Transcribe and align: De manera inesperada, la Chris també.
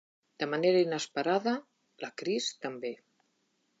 De 0.43 0.45
manera 0.53 0.79
inesperada, 0.85 1.53
la 2.05 2.13
Chris 2.23 2.49
també. 2.67 2.95